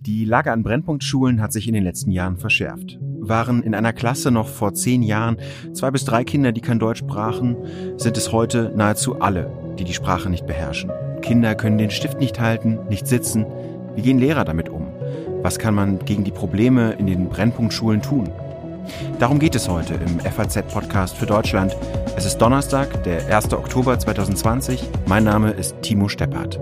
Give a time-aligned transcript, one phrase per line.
[0.00, 2.98] Die Lage an Brennpunktschulen hat sich in den letzten Jahren verschärft.
[3.20, 5.36] Waren in einer Klasse noch vor zehn Jahren
[5.74, 7.56] zwei bis drei Kinder, die kein Deutsch sprachen,
[7.96, 10.90] sind es heute nahezu alle, die die Sprache nicht beherrschen.
[11.20, 13.44] Kinder können den Stift nicht halten, nicht sitzen.
[13.96, 14.86] Wie gehen Lehrer damit um?
[15.42, 18.30] Was kann man gegen die Probleme in den Brennpunktschulen tun?
[19.18, 21.76] Darum geht es heute im FAZ-Podcast für Deutschland.
[22.16, 23.52] Es ist Donnerstag, der 1.
[23.52, 24.88] Oktober 2020.
[25.06, 26.60] Mein Name ist Timo Steppert.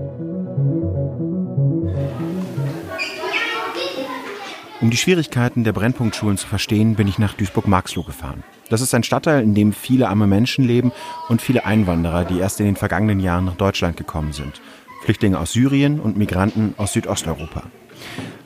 [4.80, 8.44] Um die Schwierigkeiten der Brennpunktschulen zu verstehen, bin ich nach Duisburg-Marxloh gefahren.
[8.68, 10.92] Das ist ein Stadtteil, in dem viele arme Menschen leben
[11.28, 14.60] und viele Einwanderer, die erst in den vergangenen Jahren nach Deutschland gekommen sind.
[15.02, 17.62] Flüchtlinge aus Syrien und Migranten aus Südosteuropa.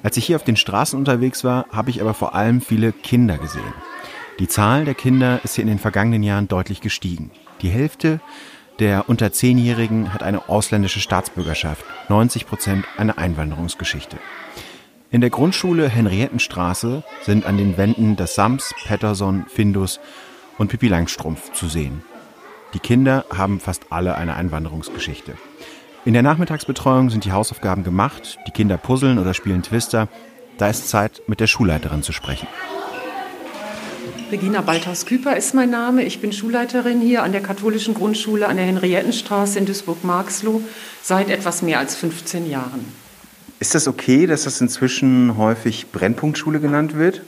[0.02, 3.38] Als ich hier auf den Straßen unterwegs war, habe ich aber vor allem viele Kinder
[3.38, 3.74] gesehen.
[4.38, 7.30] Die Zahl der Kinder ist hier in den vergangenen Jahren deutlich gestiegen.
[7.62, 8.20] Die Hälfte
[8.78, 14.16] der unter Zehnjährigen hat eine ausländische Staatsbürgerschaft, 90 Prozent eine Einwanderungsgeschichte.
[15.10, 20.00] In der Grundschule Henriettenstraße sind an den Wänden das Sams, Patterson, Findus
[20.56, 22.02] und Pippi Langstrumpf zu sehen.
[22.72, 25.34] Die Kinder haben fast alle eine Einwanderungsgeschichte.
[26.06, 30.08] In der Nachmittagsbetreuung sind die Hausaufgaben gemacht, die Kinder puzzeln oder spielen Twister.
[30.56, 32.48] Da ist Zeit, mit der Schulleiterin zu sprechen.
[34.32, 36.04] Regina Balthaus-Küper ist mein Name.
[36.04, 40.62] Ich bin Schulleiterin hier an der katholischen Grundschule an der Henriettenstraße in Duisburg-Marxloh
[41.02, 42.84] seit etwas mehr als 15 Jahren.
[43.58, 47.20] Ist das okay, dass das inzwischen häufig Brennpunktschule genannt wird?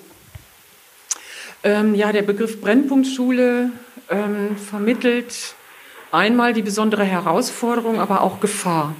[1.62, 3.70] Ähm, ja, der Begriff Brennpunktschule
[4.08, 5.56] ähm, vermittelt
[6.12, 8.94] einmal die besondere Herausforderung, aber auch Gefahr.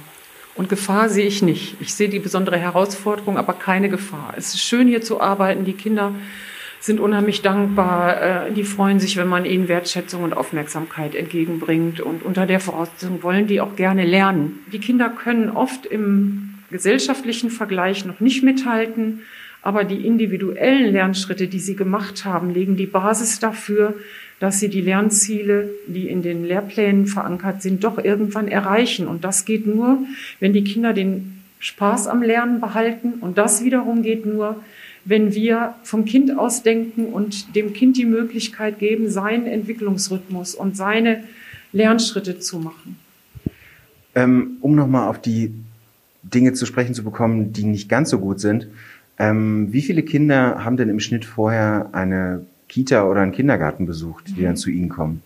[0.55, 1.77] Und Gefahr sehe ich nicht.
[1.79, 4.33] Ich sehe die besondere Herausforderung, aber keine Gefahr.
[4.37, 5.65] Es ist schön, hier zu arbeiten.
[5.65, 6.13] Die Kinder
[6.79, 8.47] sind unheimlich dankbar.
[8.47, 12.01] Äh, die freuen sich, wenn man ihnen Wertschätzung und Aufmerksamkeit entgegenbringt.
[12.01, 14.59] Und unter der Voraussetzung wollen die auch gerne lernen.
[14.71, 19.21] Die Kinder können oft im gesellschaftlichen Vergleich noch nicht mithalten,
[19.61, 23.95] aber die individuellen Lernschritte, die sie gemacht haben, legen die Basis dafür,
[24.43, 29.07] dass sie die Lernziele, die in den Lehrplänen verankert sind, doch irgendwann erreichen.
[29.07, 29.99] Und das geht nur,
[30.41, 33.13] wenn die Kinder den Spaß am Lernen behalten.
[33.21, 34.61] Und das wiederum geht nur,
[35.05, 40.75] wenn wir vom Kind aus denken und dem Kind die Möglichkeit geben, seinen Entwicklungsrhythmus und
[40.75, 41.23] seine
[41.71, 42.97] Lernschritte zu machen.
[44.13, 45.53] Ähm, um nochmal auf die
[46.21, 48.67] Dinge zu sprechen zu bekommen, die nicht ganz so gut sind.
[49.17, 54.29] Ähm, wie viele Kinder haben denn im Schnitt vorher eine Kita oder einen Kindergarten besucht,
[54.29, 54.45] die mhm.
[54.45, 55.21] dann zu Ihnen kommen?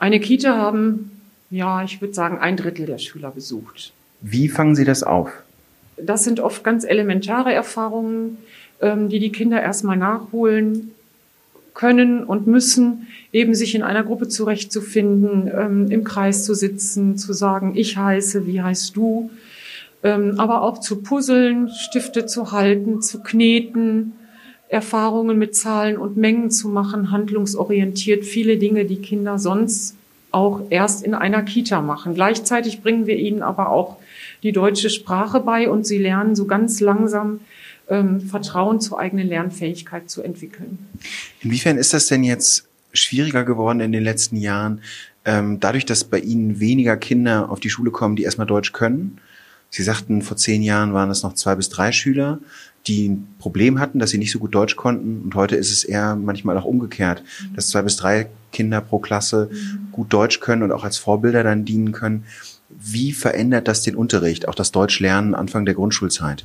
[0.00, 1.12] Eine Kita haben,
[1.50, 3.92] ja, ich würde sagen, ein Drittel der Schüler besucht.
[4.20, 5.30] Wie fangen Sie das auf?
[5.96, 8.38] Das sind oft ganz elementare Erfahrungen,
[8.80, 10.90] ähm, die die Kinder erstmal nachholen
[11.74, 17.32] können und müssen, eben sich in einer Gruppe zurechtzufinden, ähm, im Kreis zu sitzen, zu
[17.32, 19.30] sagen, ich heiße, wie heißt du,
[20.02, 24.14] ähm, aber auch zu puzzeln, Stifte zu halten, zu kneten,
[24.72, 29.96] Erfahrungen mit Zahlen und Mengen zu machen, handlungsorientiert, viele Dinge, die Kinder sonst
[30.30, 32.14] auch erst in einer Kita machen.
[32.14, 33.98] Gleichzeitig bringen wir ihnen aber auch
[34.42, 37.40] die deutsche Sprache bei und sie lernen so ganz langsam
[37.90, 40.78] ähm, Vertrauen zur eigenen Lernfähigkeit zu entwickeln.
[41.42, 44.80] Inwiefern ist das denn jetzt schwieriger geworden in den letzten Jahren,
[45.26, 49.18] ähm, dadurch, dass bei Ihnen weniger Kinder auf die Schule kommen, die erstmal Deutsch können?
[49.74, 52.38] Sie sagten, vor zehn Jahren waren es noch zwei bis drei Schüler,
[52.86, 55.22] die ein Problem hatten, dass sie nicht so gut Deutsch konnten.
[55.22, 57.56] Und heute ist es eher manchmal auch umgekehrt, mhm.
[57.56, 59.88] dass zwei bis drei Kinder pro Klasse mhm.
[59.90, 62.24] gut Deutsch können und auch als Vorbilder dann dienen können.
[62.68, 66.44] Wie verändert das den Unterricht, auch das Deutschlernen Anfang der Grundschulzeit?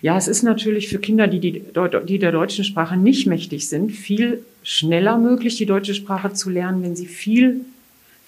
[0.00, 1.62] Ja, es ist natürlich für Kinder, die, die,
[2.08, 6.82] die der deutschen Sprache nicht mächtig sind, viel schneller möglich, die deutsche Sprache zu lernen,
[6.82, 7.60] wenn sie viel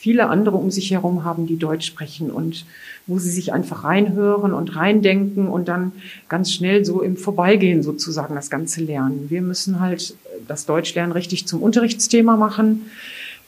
[0.02, 2.66] viele andere um sich herum haben, die Deutsch sprechen und
[3.06, 5.92] wo sie sich einfach reinhören und reindenken und dann
[6.28, 9.26] ganz schnell so im Vorbeigehen sozusagen das Ganze lernen.
[9.28, 10.16] Wir müssen halt
[10.48, 12.86] das Deutschlernen richtig zum Unterrichtsthema machen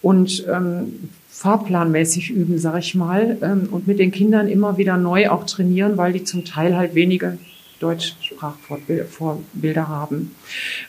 [0.01, 5.31] und ähm, fahrplanmäßig üben, sag ich mal, ähm, und mit den Kindern immer wieder neu
[5.31, 7.37] auch trainieren, weil die zum Teil halt wenige
[7.81, 10.37] Deutschsprachvorbilder haben.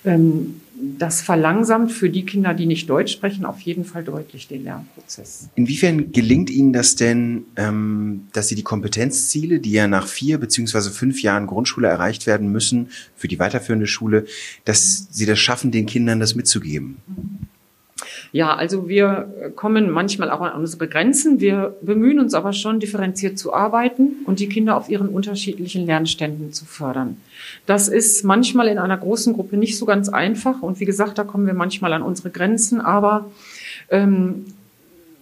[0.06, 0.62] Ähm,
[0.98, 5.50] das verlangsamt für die Kinder, die nicht Deutsch sprechen, auf jeden Fall deutlich den Lernprozess.
[5.56, 10.92] Inwiefern gelingt Ihnen das denn, ähm, dass Sie die Kompetenzziele, die ja nach vier beziehungsweise
[10.92, 14.26] fünf Jahren Grundschule erreicht werden müssen für die weiterführende Schule,
[14.66, 16.98] dass Sie das schaffen, den Kindern das mitzugeben?
[18.34, 21.40] Ja, also wir kommen manchmal auch an unsere Grenzen.
[21.40, 26.52] Wir bemühen uns aber schon, differenziert zu arbeiten und die Kinder auf ihren unterschiedlichen Lernständen
[26.52, 27.16] zu fördern.
[27.66, 30.62] Das ist manchmal in einer großen Gruppe nicht so ganz einfach.
[30.62, 32.82] Und wie gesagt, da kommen wir manchmal an unsere Grenzen.
[32.82, 33.32] Aber
[33.90, 34.46] ähm,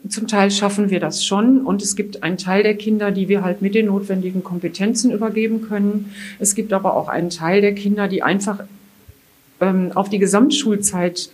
[0.10, 3.44] zum Teil schaffen wir das schon und es gibt einen Teil der Kinder, die wir
[3.44, 6.14] halt mit den notwendigen Kompetenzen übergeben können.
[6.40, 8.64] Es gibt aber auch einen Teil der Kinder, die einfach
[9.62, 11.30] ähm, auf die Gesamtschulzeit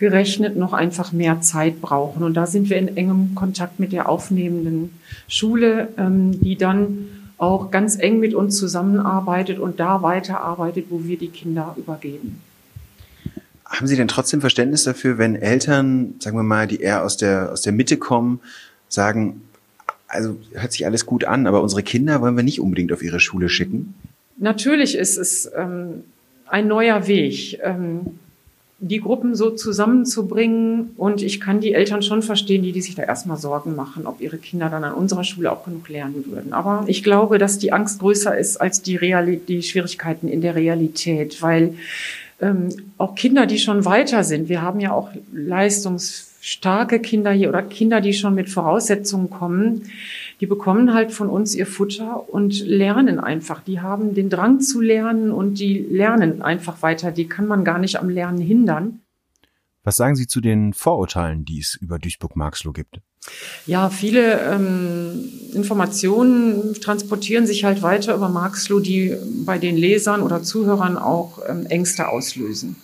[0.00, 2.22] gerechnet noch einfach mehr Zeit brauchen.
[2.22, 4.98] Und da sind wir in engem Kontakt mit der aufnehmenden
[5.28, 7.06] Schule, ähm, die dann
[7.36, 12.40] auch ganz eng mit uns zusammenarbeitet und da weiterarbeitet, wo wir die Kinder übergeben.
[13.66, 17.52] Haben Sie denn trotzdem Verständnis dafür, wenn Eltern, sagen wir mal, die eher aus der,
[17.52, 18.40] aus der Mitte kommen,
[18.88, 19.42] sagen,
[20.08, 23.20] also hört sich alles gut an, aber unsere Kinder wollen wir nicht unbedingt auf ihre
[23.20, 23.94] Schule schicken?
[24.38, 26.04] Natürlich ist es ähm,
[26.46, 28.18] ein neuer Weg, ähm,
[28.80, 30.90] die Gruppen so zusammenzubringen.
[30.96, 34.20] Und ich kann die Eltern schon verstehen, die, die sich da erstmal Sorgen machen, ob
[34.20, 36.52] ihre Kinder dann an unserer Schule auch genug lernen würden.
[36.52, 40.54] Aber ich glaube, dass die Angst größer ist als die, Real die Schwierigkeiten in der
[40.54, 41.74] Realität, weil
[42.40, 44.48] ähm, auch Kinder, die schon weiter sind.
[44.48, 49.82] Wir haben ja auch leistungsstarke Kinder hier oder Kinder, die schon mit Voraussetzungen kommen.
[50.40, 53.62] Die bekommen halt von uns ihr Futter und lernen einfach.
[53.62, 57.12] Die haben den Drang zu lernen und die lernen einfach weiter.
[57.12, 59.00] Die kann man gar nicht am Lernen hindern.
[59.84, 63.00] Was sagen Sie zu den Vorurteilen, die es über Duisburg-Marxloh gibt?
[63.66, 69.14] Ja, viele ähm, Informationen transportieren sich halt weiter über Marxloh, die
[69.44, 72.76] bei den Lesern oder Zuhörern auch ähm, Ängste auslösen.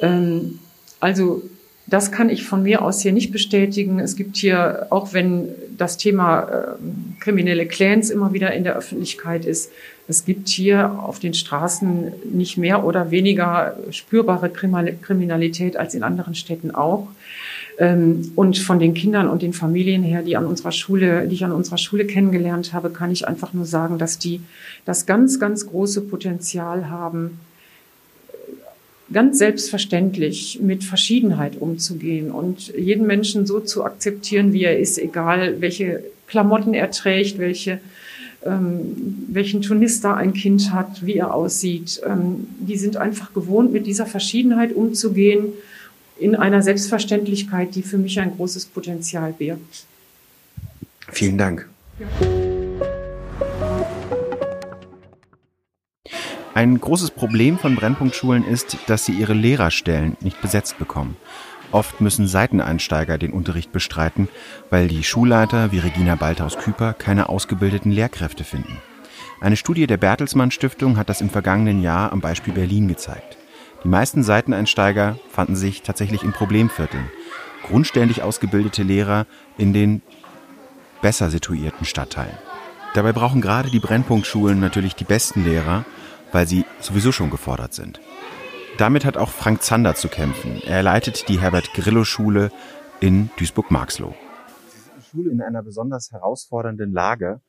[0.00, 0.58] Ähm,
[1.00, 1.42] also
[1.86, 3.98] das kann ich von mir aus hier nicht bestätigen.
[3.98, 9.44] Es gibt hier, auch wenn das Thema äh, kriminelle Clans immer wieder in der Öffentlichkeit
[9.44, 9.70] ist,
[10.08, 16.34] es gibt hier auf den Straßen nicht mehr oder weniger spürbare Kriminalität als in anderen
[16.34, 17.08] Städten auch.
[17.78, 21.44] Ähm, und von den Kindern und den Familien her, die an unserer Schule, die ich
[21.44, 24.40] an unserer Schule kennengelernt habe, kann ich einfach nur sagen, dass die
[24.84, 27.38] das ganz, ganz große Potenzial haben,
[29.12, 35.60] ganz selbstverständlich mit Verschiedenheit umzugehen und jeden Menschen so zu akzeptieren, wie er ist, egal
[35.60, 37.80] welche Klamotten er trägt, welche
[38.44, 42.00] ähm, welchen Turnister ein Kind hat, wie er aussieht.
[42.04, 45.52] Ähm, die sind einfach gewohnt, mit dieser Verschiedenheit umzugehen
[46.18, 49.84] in einer Selbstverständlichkeit, die für mich ein großes Potenzial birgt.
[51.08, 51.68] Vielen Dank.
[52.00, 52.31] Ja.
[56.54, 61.16] Ein großes Problem von Brennpunktschulen ist, dass sie ihre Lehrerstellen nicht besetzt bekommen.
[61.70, 64.28] Oft müssen Seiteneinsteiger den Unterricht bestreiten,
[64.68, 68.76] weil die Schulleiter wie Regina Balthaus-Küper keine ausgebildeten Lehrkräfte finden.
[69.40, 73.38] Eine Studie der Bertelsmann Stiftung hat das im vergangenen Jahr am Beispiel Berlin gezeigt.
[73.82, 77.10] Die meisten Seiteneinsteiger fanden sich tatsächlich in Problemvierteln.
[77.66, 79.26] Grundständig ausgebildete Lehrer
[79.56, 80.02] in den
[81.00, 82.36] besser situierten Stadtteilen.
[82.92, 85.86] Dabei brauchen gerade die Brennpunktschulen natürlich die besten Lehrer,
[86.32, 88.00] weil sie sowieso schon gefordert sind.
[88.78, 90.60] Damit hat auch Frank Zander zu kämpfen.
[90.66, 92.50] Er leitet die Herbert-Grillo-Schule
[93.00, 94.14] in Duisburg-Marxloh.
[95.10, 97.40] Schule in einer besonders herausfordernden Lage,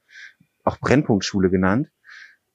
[0.63, 1.89] auch Brennpunktschule genannt.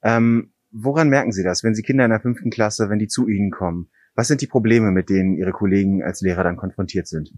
[0.03, 3.27] Ähm, Woran merken Sie das, wenn Sie Kinder in der fünften Klasse, wenn die zu
[3.27, 3.89] Ihnen kommen?
[4.13, 7.31] Was sind die Probleme, mit denen Ihre Kollegen als Lehrer dann konfrontiert sind?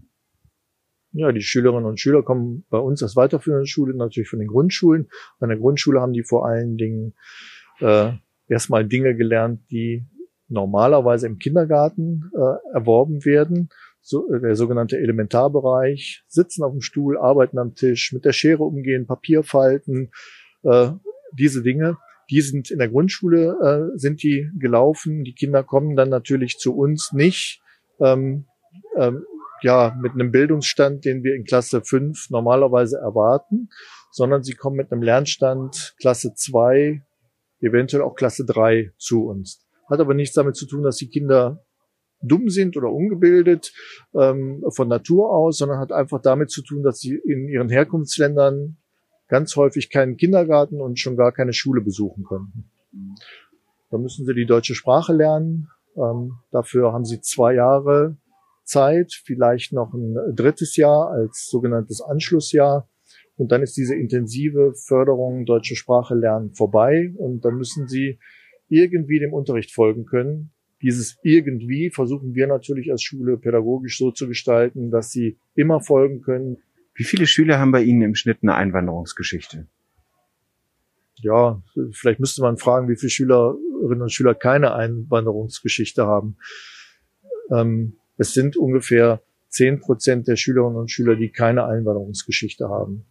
[1.12, 5.08] Ja, die Schülerinnen und Schüler kommen bei uns aus weiterführenden Schulen, natürlich von den Grundschulen.
[5.40, 7.14] An der Grundschule haben die vor allen Dingen
[7.80, 8.12] äh,
[8.48, 10.06] erstmal Dinge gelernt, die
[10.48, 13.70] normalerweise im Kindergarten äh, erworben werden.
[14.00, 18.64] So, äh, der sogenannte Elementarbereich, sitzen auf dem Stuhl, arbeiten am Tisch, mit der Schere
[18.64, 20.10] umgehen, Papier falten,
[20.62, 20.90] äh,
[21.38, 21.96] diese Dinge
[22.32, 25.22] die sind in der Grundschule, äh, sind die gelaufen.
[25.22, 27.60] Die Kinder kommen dann natürlich zu uns nicht,
[28.00, 28.46] ähm,
[28.96, 29.24] ähm,
[29.60, 33.68] ja, mit einem Bildungsstand, den wir in Klasse 5 normalerweise erwarten,
[34.10, 37.02] sondern sie kommen mit einem Lernstand Klasse 2,
[37.62, 39.66] eventuell auch Klasse 3 zu uns.
[39.88, 41.64] Hat aber nichts damit zu tun, dass die Kinder
[42.22, 43.72] dumm sind oder ungebildet
[44.14, 48.76] ähm, von Natur aus, sondern hat einfach damit zu tun, dass sie in ihren Herkunftsländern
[49.28, 52.70] ganz häufig keinen Kindergarten und schon gar keine Schule besuchen konnten.
[53.90, 55.68] Da müssen sie die deutsche Sprache lernen.
[55.96, 58.16] Ähm, dafür haben sie zwei Jahre
[58.64, 62.88] Zeit, vielleicht noch ein drittes Jahr als sogenanntes Anschlussjahr.
[63.42, 68.20] Und dann ist diese intensive Förderung deutsche Sprache lernen vorbei und dann müssen sie
[68.68, 70.52] irgendwie dem Unterricht folgen können.
[70.80, 76.22] Dieses irgendwie versuchen wir natürlich als Schule pädagogisch so zu gestalten, dass sie immer folgen
[76.22, 76.58] können,
[76.94, 79.66] wie viele Schüler haben bei Ihnen im Schnitt eine Einwanderungsgeschichte?
[81.16, 86.36] Ja, vielleicht müsste man fragen, wie viele Schülerinnen und Schüler keine Einwanderungsgeschichte haben.
[87.50, 93.04] Ähm, es sind ungefähr zehn Prozent der Schülerinnen und Schüler, die keine Einwanderungsgeschichte haben.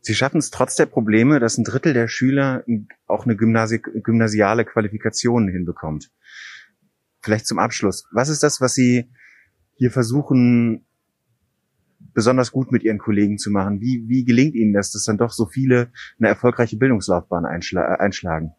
[0.00, 2.64] Sie schaffen es trotz der Probleme, dass ein Drittel der Schüler
[3.06, 6.10] auch eine Gymnasi gymnasiale Qualifikation hinbekommt.
[7.20, 8.08] Vielleicht zum Abschluss.
[8.12, 9.10] Was ist das, was Sie
[9.74, 10.86] hier versuchen
[12.14, 13.80] besonders gut mit Ihren Kollegen zu machen?
[13.80, 17.98] Wie, wie gelingt Ihnen das, dass dann doch so viele eine erfolgreiche Bildungslaufbahn einschla äh,
[17.98, 18.52] einschlagen?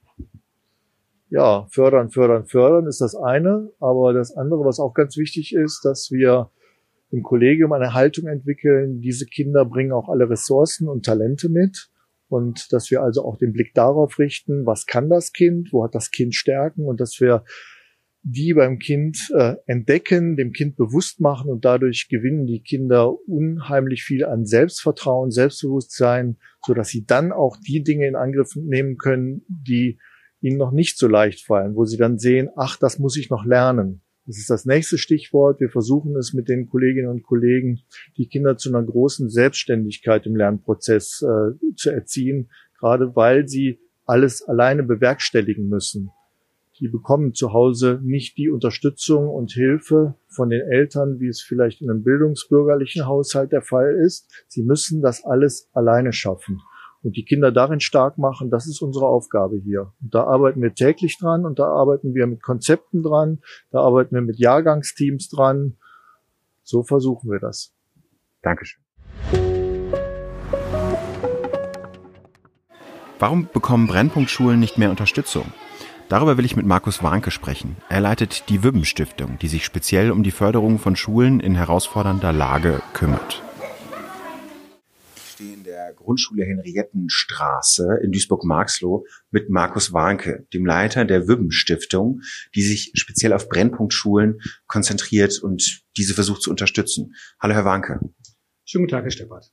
[1.29, 3.71] Ja, fördern, fördern, fördern ist das eine.
[3.79, 6.51] Aber das andere, was auch ganz wichtig ist, dass wir
[7.11, 9.01] im Kollegium eine Haltung entwickeln.
[9.01, 11.89] Diese Kinder bringen auch alle Ressourcen und Talente mit.
[12.27, 15.93] Und dass wir also auch den Blick darauf richten, was kann das Kind, wo hat
[15.93, 17.43] das Kind Stärken und dass wir
[18.23, 24.03] die beim Kind äh, entdecken, dem Kind bewusst machen und dadurch gewinnen die Kinder unheimlich
[24.03, 29.43] viel an Selbstvertrauen, Selbstbewusstsein, so dass sie dann auch die Dinge in Angriff nehmen können,
[29.47, 29.99] die
[30.39, 33.43] ihnen noch nicht so leicht fallen, wo sie dann sehen, ach, das muss ich noch
[33.43, 34.01] lernen.
[34.25, 35.59] Das ist das nächste Stichwort.
[35.59, 37.81] Wir versuchen es mit den Kolleginnen und Kollegen,
[38.17, 42.49] die Kinder zu einer großen Selbstständigkeit im Lernprozess äh, zu erziehen,
[42.79, 46.11] gerade weil sie alles alleine bewerkstelligen müssen
[46.81, 51.81] die bekommen zu Hause nicht die Unterstützung und Hilfe von den Eltern, wie es vielleicht
[51.81, 54.27] in einem bildungsbürgerlichen Haushalt der Fall ist.
[54.47, 56.59] Sie müssen das alles alleine schaffen.
[57.03, 59.91] Und die Kinder darin stark machen, das ist unsere Aufgabe hier.
[60.01, 63.39] Und da arbeiten wir täglich dran und da arbeiten wir mit Konzepten dran,
[63.71, 65.77] da arbeiten wir mit Jahrgangsteams dran.
[66.63, 67.73] So versuchen wir das.
[68.43, 68.81] Dankeschön.
[73.17, 75.45] Warum bekommen Brennpunktschulen nicht mehr Unterstützung?
[76.09, 77.77] Darüber will ich mit Markus Warnke sprechen.
[77.87, 82.33] Er leitet die Wübben Stiftung, die sich speziell um die Förderung von Schulen in herausfordernder
[82.33, 83.41] Lage kümmert.
[85.41, 92.21] Stehe in der Grundschule Henriettenstraße in Duisburg-Marxloh mit Markus Warnke, dem Leiter der Wübben Stiftung,
[92.53, 97.15] die sich speziell auf Brennpunktschulen konzentriert und diese versucht zu unterstützen.
[97.39, 97.99] Hallo, Herr Warnke.
[98.65, 99.51] Schönen guten Tag, Herr Steppert.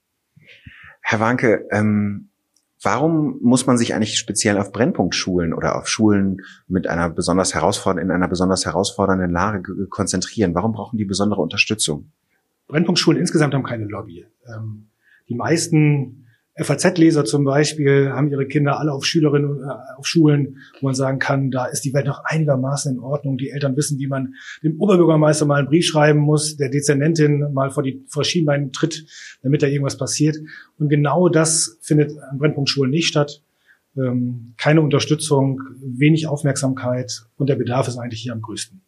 [1.00, 2.30] Herr Warnke, ähm,
[2.80, 8.10] Warum muss man sich eigentlich speziell auf Brennpunktschulen oder auf Schulen mit einer besonders herausfordernden,
[8.10, 10.54] in einer besonders herausfordernden Lage konzentrieren?
[10.54, 12.12] Warum brauchen die besondere Unterstützung?
[12.68, 14.28] Brennpunktschulen insgesamt haben keine Lobby.
[14.46, 14.90] Ähm,
[15.28, 16.18] die meisten
[16.60, 21.18] FAZ-Leser zum Beispiel haben ihre Kinder alle auf Schülerinnen, äh, auf Schulen, wo man sagen
[21.18, 23.38] kann, da ist die Welt noch einigermaßen in Ordnung.
[23.38, 27.70] Die Eltern wissen, wie man dem Oberbürgermeister mal einen Brief schreiben muss, der Dezernentin mal
[27.70, 29.06] vor die vor Schienbeinen tritt,
[29.42, 30.36] damit da irgendwas passiert.
[30.78, 33.42] Und genau das findet an Brennpunktschulen nicht statt.
[33.96, 38.82] Ähm, keine Unterstützung, wenig Aufmerksamkeit und der Bedarf ist eigentlich hier am größten.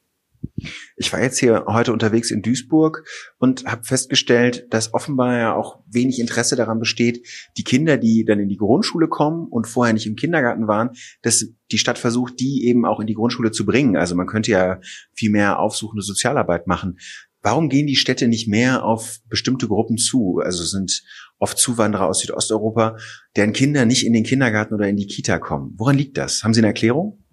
[0.97, 3.05] Ich war jetzt hier heute unterwegs in Duisburg
[3.39, 7.27] und habe festgestellt, dass offenbar ja auch wenig Interesse daran besteht,
[7.57, 10.91] die Kinder, die dann in die Grundschule kommen und vorher nicht im Kindergarten waren,
[11.23, 13.97] dass die Stadt versucht, die eben auch in die Grundschule zu bringen.
[13.97, 14.81] Also man könnte ja
[15.15, 16.99] viel mehr aufsuchende Sozialarbeit machen.
[17.43, 20.41] Warum gehen die Städte nicht mehr auf bestimmte Gruppen zu?
[20.45, 21.03] Also sind
[21.39, 22.97] oft Zuwanderer aus Südosteuropa,
[23.35, 25.75] deren Kinder nicht in den Kindergarten oder in die Kita kommen.
[25.79, 26.43] Woran liegt das?
[26.43, 27.25] Haben Sie eine Erklärung?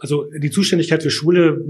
[0.00, 1.62] Also die Zuständigkeit für Schule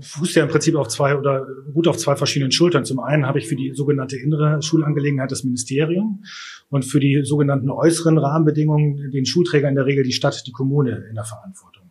[0.00, 1.44] fußt ja im Prinzip auf zwei oder
[1.74, 2.84] gut auf zwei verschiedenen Schultern.
[2.84, 6.22] Zum einen habe ich für die sogenannte innere Schulangelegenheit das Ministerium
[6.68, 11.06] und für die sogenannten äußeren Rahmenbedingungen den Schulträger in der Regel die Stadt, die Kommune
[11.08, 11.90] in der Verantwortung.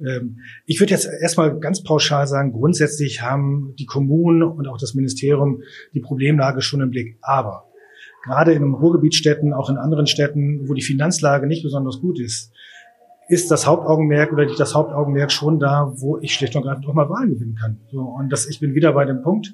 [0.00, 4.94] Ähm, ich würde jetzt erstmal ganz pauschal sagen, grundsätzlich haben die Kommunen und auch das
[4.94, 5.62] Ministerium
[5.94, 7.18] die Problemlage schon im Blick.
[7.22, 7.64] Aber
[8.22, 12.52] gerade in Ruhrgebietstädten, auch in anderen Städten, wo die Finanzlage nicht besonders gut ist,
[13.28, 16.94] ist das Hauptaugenmerk oder nicht das Hauptaugenmerk schon da, wo ich schlicht und ergreifend auch
[16.94, 17.78] mal Wahlen gewinnen kann.
[17.92, 19.52] So, und das, ich bin wieder bei dem Punkt,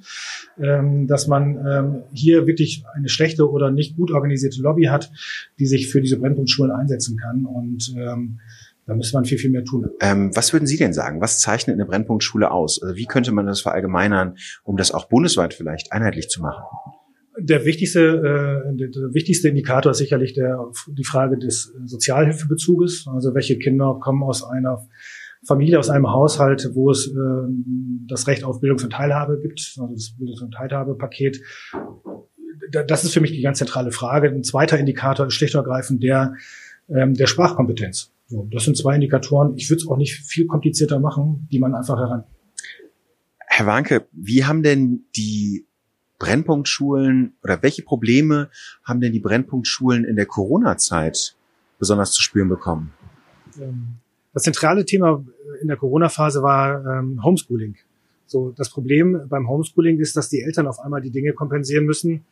[0.58, 5.10] ähm, dass man ähm, hier wirklich eine schlechte oder nicht gut organisierte Lobby hat,
[5.58, 7.44] die sich für diese Brennpunktschulen einsetzen kann.
[7.46, 8.38] Und ähm,
[8.86, 9.90] da müsste man viel, viel mehr tun.
[10.00, 11.20] Ähm, was würden Sie denn sagen?
[11.20, 12.80] Was zeichnet eine Brennpunktschule aus?
[12.82, 16.62] Also wie könnte man das verallgemeinern, um das auch bundesweit vielleicht einheitlich zu machen?
[17.38, 23.06] Der wichtigste, äh, der, wichtigste Indikator ist sicherlich der, die Frage des Sozialhilfebezuges.
[23.12, 24.86] Also welche Kinder kommen aus einer
[25.46, 27.14] Familie, aus einem Haushalt, wo es äh,
[28.08, 31.40] das Recht auf Bildungs- und Teilhabe gibt, also das Bildungs- und Teilhabepaket.
[32.86, 34.28] Das ist für mich die ganz zentrale Frage.
[34.28, 36.34] Ein zweiter Indikator ist schlicht und ergreifend der
[36.88, 38.12] ähm, der Sprachkompetenz.
[38.26, 39.56] So, das sind zwei Indikatoren.
[39.56, 42.24] Ich würde es auch nicht viel komplizierter machen, die man einfach heran.
[43.46, 45.66] Herr Wanke, wie haben denn die
[46.18, 48.50] Brennpunktschulen oder welche Probleme
[48.85, 51.37] haben denn die Brennpunktschulen in der Corona-Zeit
[51.78, 52.92] besonders zu spüren bekommen?
[53.61, 53.97] Ähm,
[54.33, 55.25] das zentrale Thema
[55.61, 57.76] in der Corona-Phase war ähm, Homeschooling.
[58.26, 62.25] So, das Problem beim Homeschooling ist, dass die Eltern auf einmal die Dinge kompensieren müssen,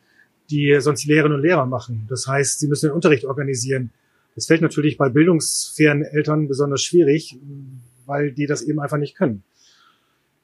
[0.49, 2.05] die sonst die Lehrerinnen und Lehrer machen.
[2.09, 3.91] Das heißt, sie müssen den Unterricht organisieren.
[4.35, 7.37] Das fällt natürlich bei bildungsfernen Eltern besonders schwierig,
[8.05, 9.43] weil die das eben einfach nicht können.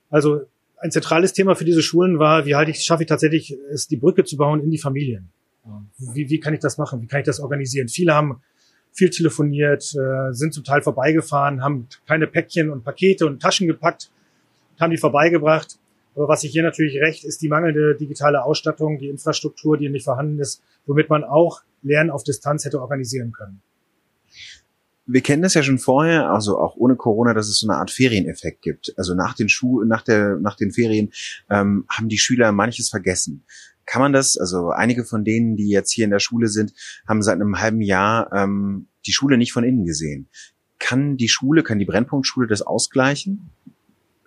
[0.09, 0.41] Also
[0.81, 3.97] ein zentrales Thema für diese Schulen war, wie halte ich, schaffe ich tatsächlich, es die
[3.97, 5.29] Brücke zu bauen in die Familien.
[5.97, 7.01] Wie, wie kann ich das machen?
[7.01, 7.89] Wie kann ich das organisieren?
[7.89, 8.41] Viele haben
[8.91, 14.11] viel telefoniert, äh, sind zum Teil vorbeigefahren, haben kleine Päckchen und Pakete und Taschen gepackt,
[14.79, 15.77] haben die vorbeigebracht.
[16.15, 20.05] Aber was ich hier natürlich recht, ist die mangelnde digitale Ausstattung, die Infrastruktur, die nicht
[20.05, 23.61] vorhanden ist, womit man auch Lernen auf Distanz hätte organisieren können.
[25.11, 27.89] Wir kennen das ja schon vorher, also auch ohne Corona, dass es so eine Art
[27.89, 28.93] Ferieneffekt gibt.
[28.95, 31.11] Also nach den Schu nach der nach den Ferien
[31.49, 33.43] ähm, haben die Schüler manches vergessen.
[33.87, 34.37] Kann man das?
[34.37, 36.73] Also einige von denen, die jetzt hier in der Schule sind,
[37.07, 40.29] haben seit einem halben Jahr ähm, die Schule nicht von innen gesehen.
[40.77, 43.49] Kann die Schule, kann die Brennpunktschule das ausgleichen?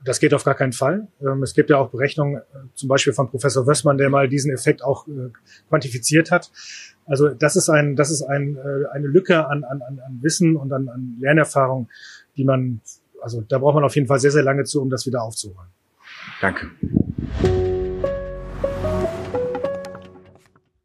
[0.04, 1.06] Das geht auf gar keinen Fall.
[1.20, 2.42] Ähm, es gibt ja auch Berechnungen, äh,
[2.74, 5.30] zum Beispiel von Professor Wössmann, der mal diesen Effekt auch äh,
[5.68, 6.50] quantifiziert hat.
[7.06, 10.72] Also das ist ein, das ist ein, äh, eine Lücke an, an, an Wissen und
[10.72, 11.88] an, an Lernerfahrung,
[12.36, 12.80] die man,
[13.20, 15.68] also da braucht man auf jeden Fall sehr, sehr lange zu, um das wieder aufzuholen.
[16.40, 16.70] Danke.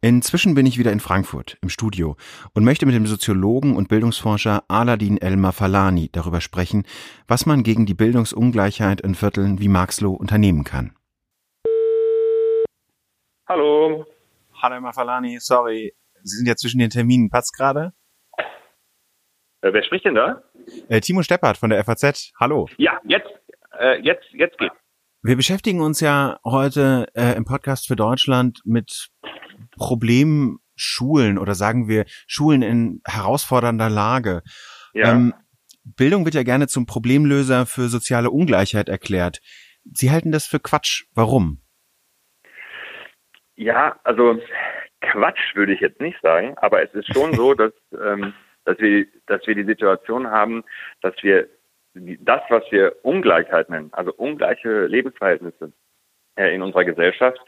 [0.07, 2.15] Inzwischen bin ich wieder in Frankfurt im Studio
[2.53, 6.85] und möchte mit dem Soziologen und Bildungsforscher Aladin El-Mafalani darüber sprechen,
[7.27, 10.95] was man gegen die Bildungsungleichheit in Vierteln wie Marxloh unternehmen kann.
[13.49, 14.05] Hallo.
[14.61, 17.29] Hallo Mafalani, sorry, Sie sind ja zwischen den Terminen.
[17.29, 17.91] Passt gerade?
[19.59, 20.41] Äh, wer spricht denn da?
[20.87, 22.31] Äh, Timo Steppert von der FAZ.
[22.39, 22.69] Hallo.
[22.77, 23.27] Ja, jetzt,
[23.77, 24.71] äh, jetzt, jetzt geht.
[25.21, 29.09] Wir beschäftigen uns ja heute äh, im Podcast für Deutschland mit
[29.77, 34.43] Problemschulen oder sagen wir Schulen in herausfordernder Lage.
[34.93, 35.13] Ja.
[35.13, 35.33] Ähm,
[35.95, 39.39] Bildung wird ja gerne zum Problemlöser für soziale Ungleichheit erklärt.
[39.83, 41.05] Sie halten das für Quatsch.
[41.13, 41.61] Warum?
[43.55, 44.39] Ja, also
[45.01, 48.33] Quatsch würde ich jetzt nicht sagen, aber es ist schon so, dass, ähm,
[48.65, 50.63] dass, wir, dass wir die Situation haben,
[51.01, 51.47] dass wir
[51.93, 55.71] das, was wir Ungleichheit nennen, also ungleiche Lebensverhältnisse
[56.35, 57.39] äh, in unserer Gesellschaft,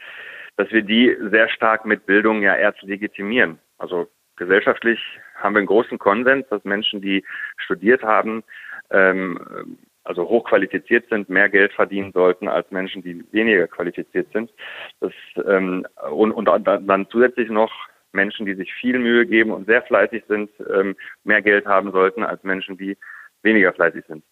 [0.60, 3.58] dass wir die sehr stark mit Bildung ja erst legitimieren.
[3.78, 5.00] Also gesellschaftlich
[5.36, 7.24] haben wir einen großen Konsens, dass Menschen, die
[7.56, 8.44] studiert haben,
[8.90, 14.52] ähm, also hochqualifiziert sind, mehr Geld verdienen sollten als Menschen, die weniger qualifiziert sind.
[15.00, 15.14] Das,
[15.46, 17.72] ähm, und, und dann zusätzlich noch
[18.12, 22.22] Menschen, die sich viel Mühe geben und sehr fleißig sind, ähm, mehr Geld haben sollten
[22.22, 22.98] als Menschen, die
[23.42, 24.24] weniger fleißig sind.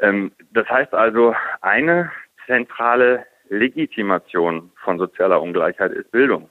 [0.00, 2.10] Ähm, das heißt also, eine
[2.46, 6.48] zentrale Legitimation von sozialer Ungleichheit ist Bildung.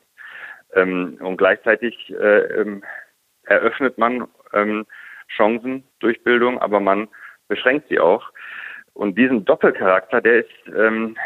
[0.73, 2.83] Ähm, und gleichzeitig äh, ähm,
[3.43, 4.85] eröffnet man ähm,
[5.35, 7.07] Chancen durch Bildung, aber man
[7.47, 8.31] beschränkt sie auch.
[8.93, 11.17] Und diesen Doppelcharakter, der ist, ähm,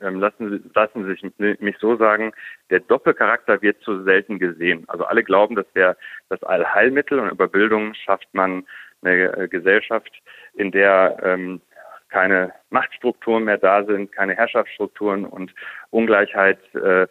[0.00, 2.32] ähm, lassen, lassen Sie mich so sagen,
[2.70, 4.84] der Doppelcharakter wird zu selten gesehen.
[4.86, 5.96] Also alle glauben, das wäre
[6.28, 8.64] das Allheilmittel und über Bildung schafft man
[9.02, 10.12] eine äh, Gesellschaft,
[10.54, 11.60] in der ähm,
[12.08, 15.54] keine Machtstrukturen mehr da sind, keine Herrschaftsstrukturen und
[15.90, 17.06] Ungleichheit äh,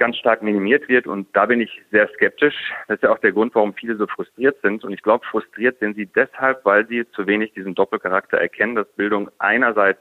[0.00, 1.06] ganz stark minimiert wird.
[1.06, 2.54] Und da bin ich sehr skeptisch.
[2.88, 4.82] Das ist ja auch der Grund, warum viele so frustriert sind.
[4.82, 8.88] Und ich glaube, frustriert sind sie deshalb, weil sie zu wenig diesen Doppelcharakter erkennen, dass
[8.96, 10.00] Bildung einerseits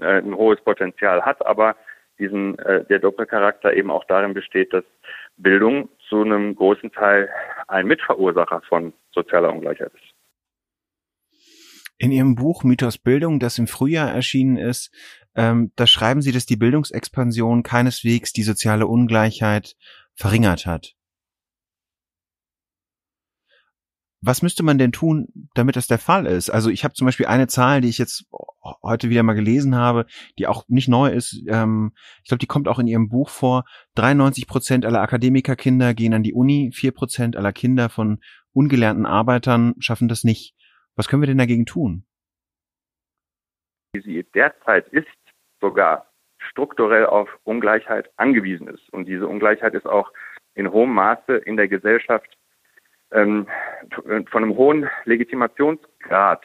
[0.00, 1.76] äh, ein hohes Potenzial hat, aber
[2.18, 4.84] diesen, äh, der Doppelcharakter eben auch darin besteht, dass
[5.36, 7.28] Bildung zu einem großen Teil
[7.68, 10.15] ein Mitverursacher von sozialer Ungleichheit ist.
[11.98, 14.90] In Ihrem Buch Mythos Bildung, das im Frühjahr erschienen ist,
[15.34, 19.76] ähm, da schreiben Sie, dass die Bildungsexpansion keineswegs die soziale Ungleichheit
[20.14, 20.94] verringert hat.
[24.22, 26.50] Was müsste man denn tun, damit das der Fall ist?
[26.50, 28.24] Also ich habe zum Beispiel eine Zahl, die ich jetzt
[28.82, 30.06] heute wieder mal gelesen habe,
[30.38, 31.42] die auch nicht neu ist.
[31.46, 33.64] Ähm, ich glaube, die kommt auch in Ihrem Buch vor.
[33.94, 38.18] 93 Prozent aller Akademikerkinder gehen an die Uni, vier Prozent aller Kinder von
[38.52, 40.55] ungelernten Arbeitern schaffen das nicht.
[40.96, 42.04] Was können wir denn dagegen tun?
[43.92, 45.06] Wie sie derzeit ist,
[45.60, 48.88] sogar strukturell auf Ungleichheit angewiesen ist.
[48.92, 50.10] Und diese Ungleichheit ist auch
[50.54, 52.36] in hohem Maße in der Gesellschaft
[53.12, 53.46] ähm,
[54.30, 56.42] von einem hohen Legitimationsgrad.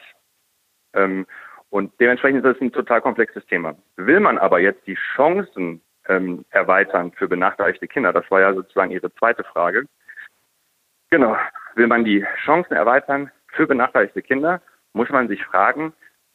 [0.94, 1.26] Ähm,
[1.70, 3.74] und dementsprechend ist das ein total komplexes Thema.
[3.96, 8.90] Will man aber jetzt die Chancen ähm, erweitern für benachteiligte Kinder, das war ja sozusagen
[8.90, 9.86] Ihre zweite Frage.
[11.10, 11.36] Genau,
[11.74, 14.60] will man die Chancen erweitern für benachteiligte Kinder,
[14.92, 15.92] muss man sich fragen,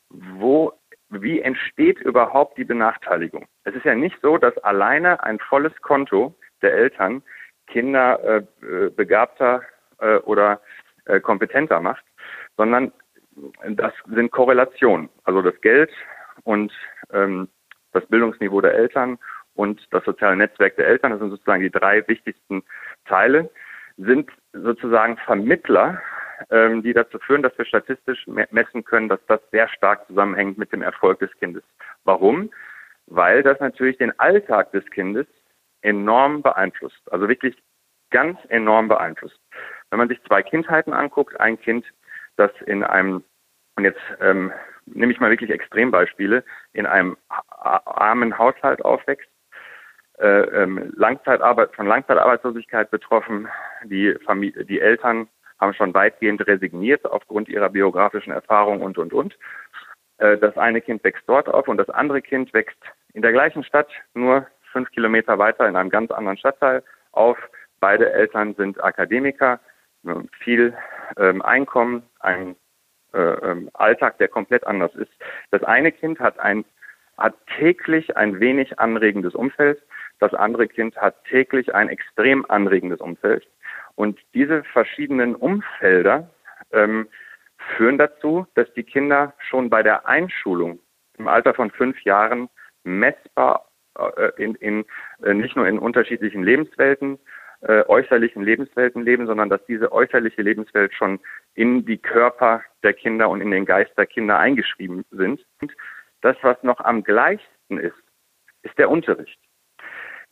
[0.10, 0.74] wo
[1.10, 3.48] wie entsteht überhaupt die Benachteiligung?
[3.64, 7.24] Es ist ja nicht so, dass alleine ein volles Konto der Eltern
[7.68, 9.62] Kinder äh, äh, begabter
[10.00, 10.62] äh, oder
[11.06, 12.04] äh, kompetenter macht,
[12.58, 12.92] sondern
[13.70, 15.10] das sind Korrelationen.
[15.24, 15.92] Also das Geld
[16.44, 16.72] und
[17.12, 17.48] ähm,
[17.92, 19.18] das Bildungsniveau der Eltern
[19.54, 22.64] und das soziale Netzwerk der Eltern, das sind sozusagen die drei wichtigsten
[23.06, 23.50] Teile,
[23.98, 26.02] sind sozusagen Vermittler
[26.50, 30.72] ähm, die dazu führen, dass wir statistisch messen können, dass das sehr stark zusammenhängt mit
[30.72, 31.64] dem Erfolg des Kindes.
[32.04, 32.52] Warum?
[33.06, 35.28] Weil das natürlich den Alltag des Kindes
[35.82, 37.02] enorm beeinflusst.
[37.12, 37.56] Also wirklich
[38.10, 39.40] ganz enorm beeinflusst.
[39.90, 41.86] Wenn man sich zwei Kindheiten anguckt, ein Kind,
[42.36, 43.24] das in einem,
[43.76, 44.52] und jetzt ähm,
[44.86, 49.30] nehme ich mal wirklich Extrembeispiele, in einem armen Haushalt aufwächst,
[50.20, 53.48] äh, ähm, Langzeitarbeit, von Langzeitarbeitslosigkeit betroffen,
[53.84, 55.28] die, Familie, die Eltern
[55.60, 59.38] haben schon weitgehend resigniert aufgrund ihrer biografischen Erfahrung und, und, und.
[60.18, 62.80] Äh, das eine Kind wächst dort auf und das andere Kind wächst
[63.14, 67.38] in der gleichen Stadt, nur fünf Kilometer weiter in einem ganz anderen Stadtteil auf.
[67.80, 69.60] Beide Eltern sind Akademiker,
[70.40, 70.76] viel
[71.18, 72.56] ähm, Einkommen, ein
[73.14, 75.12] äh, ähm, Alltag, der komplett anders ist.
[75.52, 76.66] Das eine Kind hat ein
[77.18, 79.82] hat täglich ein wenig anregendes Umfeld,
[80.20, 83.48] das andere Kind hat täglich ein extrem anregendes Umfeld.
[83.98, 86.30] Und diese verschiedenen Umfelder
[86.72, 87.08] ähm,
[87.76, 90.80] führen dazu, dass die Kinder schon bei der Einschulung
[91.18, 92.48] im Alter von fünf Jahren
[92.84, 94.86] messbar äh, in, in,
[95.24, 97.18] äh, nicht nur in unterschiedlichen Lebenswelten,
[97.62, 101.20] äh, äußerlichen Lebenswelten leben, sondern dass diese äußerliche Lebenswelt schon
[101.56, 105.44] in die Körper der Kinder und in den Geist der Kinder eingeschrieben sind.
[105.60, 105.74] Und
[106.22, 107.98] das, was noch am gleichsten ist,
[108.62, 109.40] ist der Unterricht.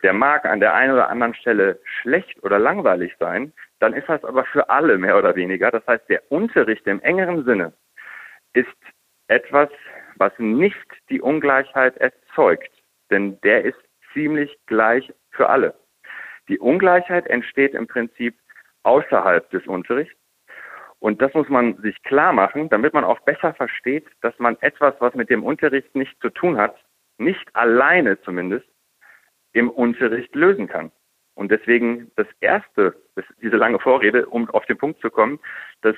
[0.05, 4.23] Der mag an der einen oder anderen Stelle schlecht oder langweilig sein, dann ist das
[4.23, 5.71] aber für alle mehr oder weniger.
[5.71, 7.73] Das heißt, der Unterricht im engeren Sinne
[8.53, 8.67] ist
[9.27, 9.67] etwas,
[10.17, 10.77] was nicht
[11.09, 12.69] die Ungleichheit erzeugt,
[13.09, 13.79] denn der ist
[14.13, 15.73] ziemlich gleich für alle.
[16.49, 18.37] Die Ungleichheit entsteht im Prinzip
[18.83, 20.13] außerhalb des Unterrichts.
[20.99, 24.93] Und das muss man sich klar machen, damit man auch besser versteht, dass man etwas,
[24.99, 26.75] was mit dem Unterricht nichts zu tun hat,
[27.17, 28.67] nicht alleine zumindest
[29.55, 30.91] im Unterricht lösen kann.
[31.33, 35.39] Und deswegen das Erste, das, diese lange Vorrede, um auf den Punkt zu kommen,
[35.81, 35.95] dass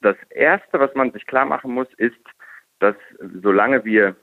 [0.00, 2.16] das Erste, was man sich klar machen muss, ist,
[2.78, 2.96] dass
[3.42, 4.16] solange wir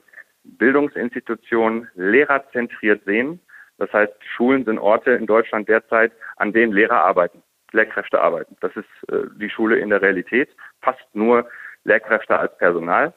[0.44, 3.40] Bildungsinstitutionen lehrerzentriert sehen,
[3.76, 8.56] das heißt, Schulen sind Orte in Deutschland derzeit, an denen Lehrer arbeiten, Lehrkräfte arbeiten.
[8.60, 10.50] Das ist äh, die Schule in der Realität,
[10.82, 11.48] fast nur
[11.84, 13.14] Lehrkräfte als Personal.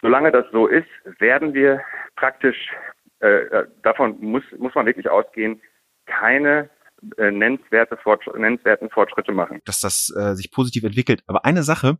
[0.00, 1.82] Solange das so ist, werden wir
[2.16, 2.70] praktisch,
[3.20, 5.60] äh, äh davon muss, muss man wirklich ausgehen,
[6.06, 6.70] keine
[7.16, 9.60] äh, nennenswerte Fortsch nennenswerten Fortschritte machen.
[9.64, 11.22] Dass das äh, sich positiv entwickelt.
[11.26, 11.98] Aber eine Sache,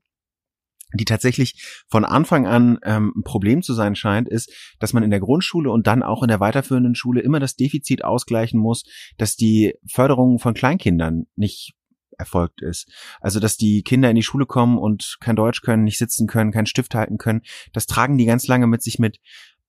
[0.93, 5.11] die tatsächlich von Anfang an ähm, ein Problem zu sein scheint, ist, dass man in
[5.11, 8.85] der Grundschule und dann auch in der weiterführenden Schule immer das Defizit ausgleichen muss,
[9.17, 11.75] dass die Förderung von Kleinkindern nicht
[12.19, 12.89] erfolgt ist.
[13.21, 16.53] Also, dass die Kinder in die Schule kommen und kein Deutsch können, nicht sitzen können,
[16.53, 19.19] keinen Stift halten können, das tragen die ganz lange mit sich mit.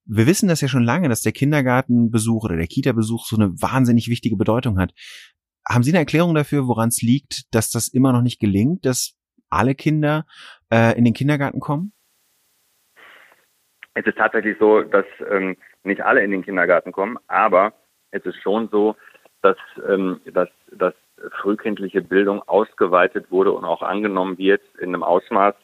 [0.04, 4.08] Wir wissen das ja schon lange, dass der Kindergartenbesuch oder der Kita-Besuch so eine wahnsinnig
[4.08, 4.92] wichtige Bedeutung hat.
[5.68, 9.16] Haben Sie eine Erklärung dafür, woran es liegt, dass das immer noch nicht gelingt, dass
[9.48, 10.26] alle Kinder
[10.72, 11.92] äh, in den Kindergarten kommen?
[13.94, 17.74] Es ist tatsächlich so, dass ähm, nicht alle in den Kindergarten kommen, aber
[18.10, 18.96] es ist schon so,
[19.42, 19.56] dass,
[19.88, 20.94] ähm, dass, dass
[21.42, 25.54] frühkindliche Bildung ausgeweitet wurde und auch angenommen wird in einem Ausmaß,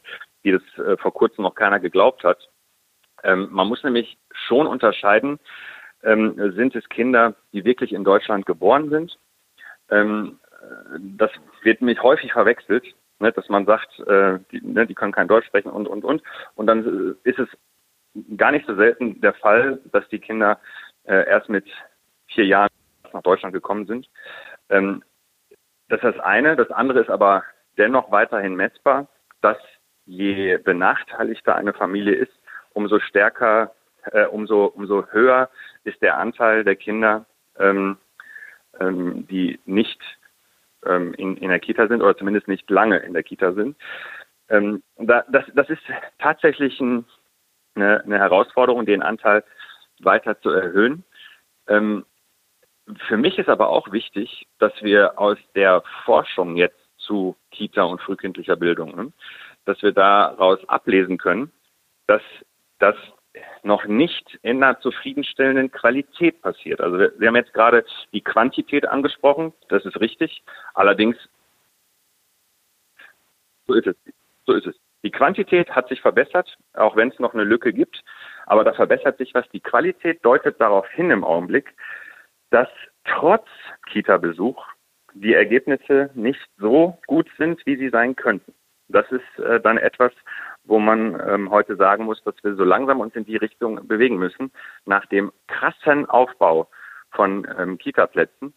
[0.43, 2.39] wie das äh, vor kurzem noch keiner geglaubt hat.
[3.25, 5.39] Ähm, man muss nämlich schon unterscheiden,
[6.03, 9.19] ähm, sind es Kinder, die wirklich in Deutschland geboren sind.
[9.91, 10.39] Ähm,
[10.99, 11.31] das
[11.63, 12.85] wird nämlich häufig verwechselt
[13.21, 16.23] ne, dass man sagt, äh, die, ne, die können kein Deutsch sprechen und, und, und.
[16.55, 17.49] Und dann äh, ist es
[18.37, 20.59] gar nicht so selten der Fall, dass die Kinder
[21.05, 21.67] äh, erst mit
[22.27, 22.71] vier Jahren
[23.13, 24.09] nach Deutschland gekommen sind.
[24.69, 25.03] Ähm,
[25.89, 26.57] das ist das eine.
[26.57, 27.45] Das andere ist aber
[27.77, 29.09] dennoch weiterhin messbar,
[29.41, 29.59] dass
[30.05, 32.33] je benachteiligter eine Familie ist,
[32.75, 33.73] umso stärker,
[34.13, 35.51] äh, umso, umso höher
[35.85, 37.27] ist der Anteil der Kinder,
[37.59, 37.97] ähm,
[38.81, 40.01] ähm, die nicht
[40.87, 43.77] ähm, in, in der Kita sind oder zumindest nicht lange in der Kita sind.
[44.49, 45.83] Ähm, da, das, das ist
[46.19, 47.05] tatsächlich ein,
[47.75, 49.45] eine, eine Herausforderung, den Anteil
[50.01, 51.05] weiter zu erhöhen.
[51.67, 52.05] Ähm,
[53.07, 58.01] für mich ist aber auch wichtig, dass wir aus der Forschung jetzt zu Kita und
[58.01, 59.13] frühkindlicher Bildung, ne,
[59.65, 61.53] dass wir daraus ablesen können,
[62.07, 62.23] dass
[62.79, 62.97] das
[63.63, 66.81] noch nicht in einer zufriedenstellenden Qualität passiert.
[66.81, 70.43] Also wir, wir haben jetzt gerade die Quantität angesprochen, das ist richtig.
[70.75, 71.17] Allerdings,
[73.67, 73.97] so ist es.
[74.47, 74.77] So ist es.
[75.05, 78.03] Die Quantität hat sich verbessert, auch wenn es noch eine Lücke gibt.
[78.47, 79.49] Aber da verbessert sich was.
[79.51, 81.75] Die Qualität deutet darauf hin im Augenblick,
[82.51, 82.69] dass
[83.05, 83.47] trotz
[83.87, 84.67] Kita-Besuch
[85.15, 88.55] die Ergebnisse nicht so gut sind, wie sie sein könnten.
[88.89, 90.13] Das ist äh, dann etwas,
[90.69, 94.19] wo man ähm, heute sagen muss, dass wir so langsam uns in die Richtung bewegen
[94.19, 94.53] müssen,
[94.85, 96.69] nach dem krassen Aufbau
[97.11, 98.53] von ähm, Kita-Plätzen,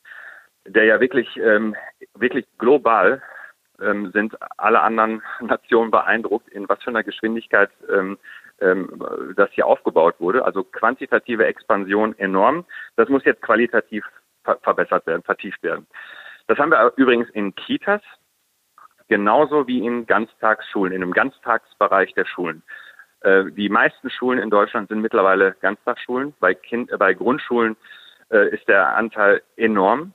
[0.68, 1.76] der ja wirklich, ähm,
[2.14, 3.22] wirklich global
[3.82, 8.18] ähm, sind alle anderen Nationen beeindruckt, in was für einer Geschwindigkeit ähm,
[8.60, 9.04] ähm,
[9.36, 10.46] das hier aufgebaut wurde.
[10.46, 12.66] Also quantitative Expansion enorm.
[12.96, 14.06] Das muss jetzt qualitativ
[14.44, 15.88] ver verbessert werden, vertieft werden.
[16.48, 18.02] Das haben wir übrigens in Kitas
[19.12, 22.64] genauso wie in Ganztagsschulen, in einem Ganztagsbereich der Schulen.
[23.20, 26.34] Äh, die meisten Schulen in Deutschland sind mittlerweile Ganztagsschulen.
[26.40, 27.76] Bei, kind, äh, bei Grundschulen
[28.30, 30.14] äh, ist der Anteil enorm.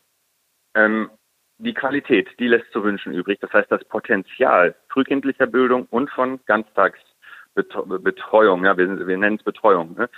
[0.74, 1.10] Ähm,
[1.58, 3.38] die Qualität, die lässt zu wünschen übrig.
[3.40, 9.94] Das heißt, das Potenzial frühkindlicher Bildung und von Ganztagsbetreuung, ja, wir, wir nennen es Betreuung,
[9.94, 10.08] ne?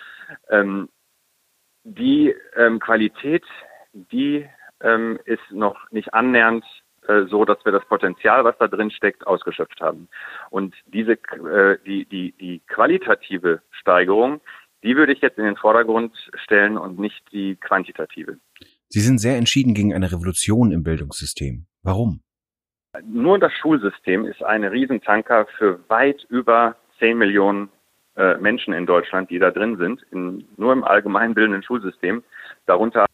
[0.51, 0.88] ähm,
[1.83, 3.45] die ähm, Qualität,
[3.93, 4.49] die
[4.81, 6.64] ähm, ist noch nicht annähernd
[7.09, 10.09] äh, so, dass wir das Potenzial, was da drin steckt, ausgeschöpft haben.
[10.51, 14.40] Und diese, äh, die, die, die qualitative Steigerung,
[14.83, 16.12] die würde ich jetzt in den Vordergrund
[16.44, 18.38] stellen und nicht die quantitative.
[18.88, 21.66] Sie sind sehr entschieden gegen eine Revolution im Bildungssystem.
[21.83, 22.21] Warum?
[23.05, 27.68] Nur das Schulsystem ist eine Riesentanker für weit über 10 Millionen
[28.16, 32.23] äh, Menschen in Deutschland, die da drin sind, in, nur im allgemeinbildenden Schulsystem.
[32.66, 33.07] Darunter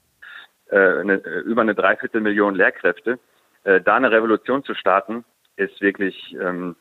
[0.70, 3.18] äh, eine, äh, über eine Dreiviertelmillion Lehrkräfte.
[3.64, 5.24] Äh, da eine Revolution zu starten,
[5.56, 6.76] ist wirklich, ähm,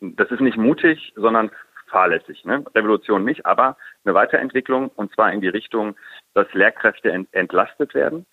[0.00, 1.50] das ist nicht mutig, sondern
[1.88, 2.44] fahrlässig.
[2.44, 2.64] Ne?
[2.74, 5.96] Revolution nicht, aber eine Weiterentwicklung und zwar in die Richtung,
[6.34, 8.26] dass Lehrkräfte ent entlastet werden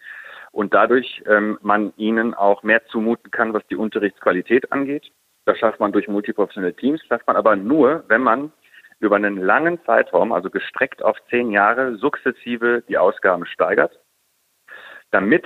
[0.52, 5.12] und dadurch ähm, man ihnen auch mehr zumuten kann, was die Unterrichtsqualität angeht.
[5.46, 8.52] Das schafft man durch multiprofessionelle Teams, schafft man aber nur, wenn man
[9.00, 14.00] über einen langen Zeitraum, also gestreckt auf zehn Jahre, sukzessive die Ausgaben steigert,
[15.12, 15.46] damit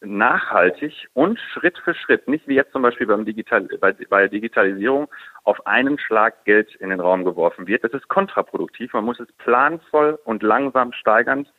[0.00, 5.08] nachhaltig und Schritt für Schritt, nicht wie jetzt zum Beispiel beim Digital, bei, bei Digitalisierung,
[5.44, 7.84] auf einen Schlag Geld in den Raum geworfen wird.
[7.84, 8.92] Das ist kontraproduktiv.
[8.92, 11.52] Man muss es planvoll und langsam steigernd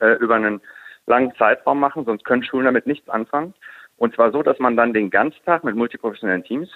[0.00, 0.60] äh, über einen
[1.06, 3.54] langen Zeitraum machen, sonst können Schulen damit nichts anfangen.
[3.96, 6.70] Und zwar so, dass man dann den Ganztag mit multiprofessionellen Teams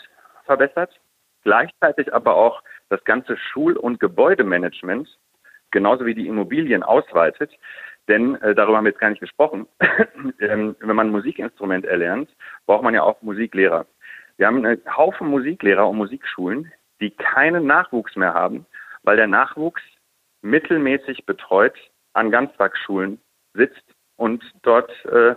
[0.44, 0.98] verbessert,
[1.42, 5.08] gleichzeitig aber auch das ganze Schul- und Gebäudemanagement
[5.74, 7.50] genauso wie die Immobilien ausweitet,
[8.08, 9.66] denn äh, darüber haben wir jetzt gar nicht gesprochen.
[10.40, 12.28] ähm, wenn man ein Musikinstrument erlernt,
[12.66, 13.86] braucht man ja auch Musiklehrer.
[14.36, 18.66] Wir haben einen Haufen Musiklehrer und Musikschulen, die keinen Nachwuchs mehr haben,
[19.02, 19.82] weil der Nachwuchs
[20.42, 21.76] mittelmäßig betreut
[22.12, 23.20] an Ganztagsschulen
[23.54, 23.84] sitzt
[24.16, 25.34] und dort, äh,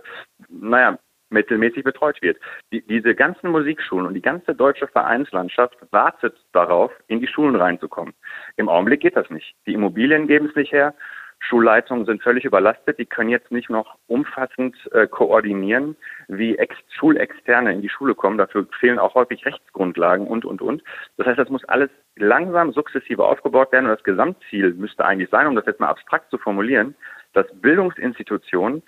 [0.48, 0.98] naja,
[1.30, 2.38] mittelmäßig betreut wird.
[2.72, 8.14] Die, diese ganzen Musikschulen und die ganze deutsche Vereinslandschaft wartet darauf, in die Schulen reinzukommen.
[8.56, 9.54] Im Augenblick geht das nicht.
[9.66, 10.94] Die Immobilien geben es nicht her
[11.40, 12.98] Schulleitungen sind völlig überlastet.
[12.98, 15.96] Die können jetzt nicht noch umfassend äh, koordinieren,
[16.28, 18.38] wie Ex Schulexterne in die Schule kommen.
[18.38, 20.82] Dafür fehlen auch häufig Rechtsgrundlagen und, und, und.
[21.16, 23.86] Das heißt, das muss alles langsam sukzessive aufgebaut werden.
[23.86, 26.94] Und das Gesamtziel müsste eigentlich sein, um das jetzt mal abstrakt zu formulieren,
[27.32, 28.82] dass Bildungsinstitutionen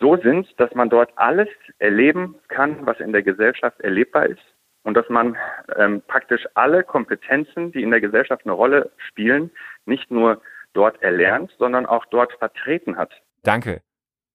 [0.00, 4.42] so sind, dass man dort alles erleben kann, was in der Gesellschaft erlebbar ist
[4.84, 5.36] und dass man
[5.76, 9.50] ähm, praktisch alle Kompetenzen, die in der Gesellschaft eine Rolle spielen,
[9.86, 10.40] nicht nur
[10.78, 13.10] dort erlernt, sondern auch dort vertreten hat.
[13.42, 13.82] Danke.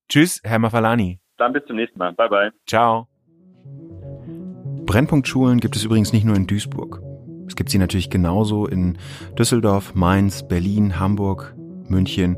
[0.09, 1.21] Tschüss, Herr Mafalani.
[1.37, 2.11] Dann bis zum nächsten Mal.
[2.13, 2.51] Bye bye.
[2.67, 3.07] Ciao.
[4.85, 7.01] Brennpunktschulen gibt es übrigens nicht nur in Duisburg.
[7.47, 8.97] Es gibt sie natürlich genauso in
[9.39, 11.55] Düsseldorf, Mainz, Berlin, Hamburg,
[11.87, 12.37] München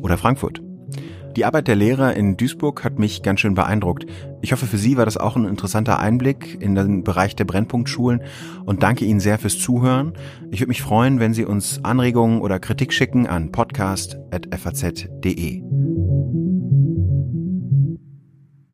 [0.00, 0.62] oder Frankfurt.
[1.36, 4.06] Die Arbeit der Lehrer in Duisburg hat mich ganz schön beeindruckt.
[4.40, 8.22] Ich hoffe, für Sie war das auch ein interessanter Einblick in den Bereich der Brennpunktschulen
[8.64, 10.14] und danke Ihnen sehr fürs Zuhören.
[10.50, 15.62] Ich würde mich freuen, wenn Sie uns Anregungen oder Kritik schicken an podcast.faz.de.